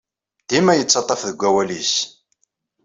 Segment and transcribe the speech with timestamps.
[0.49, 1.93] Dima yettaḍḍaf deg wawal-nnes.